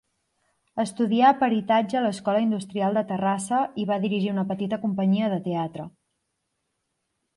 [0.83, 5.87] Estudià peritatge a l'Escola Industrial de Terrassa i va dirigir una petita companyia de teatre.